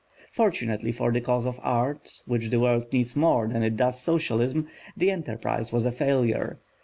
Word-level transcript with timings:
Fortunately 0.31 0.91
for 0.91 1.11
the 1.11 1.21
cause 1.21 1.45
of 1.45 1.59
art, 1.61 2.23
which 2.25 2.49
the 2.49 2.59
world 2.59 2.91
needs 2.91 3.15
more 3.15 3.47
than 3.47 3.61
it 3.61 3.75
does 3.77 4.01
socialism, 4.01 4.67
the 4.97 5.11
enterprise 5.11 5.71
was 5.71 5.85
a 5.85 5.91
failure. 5.91 6.59